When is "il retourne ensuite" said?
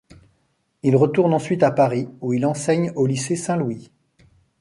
0.81-1.61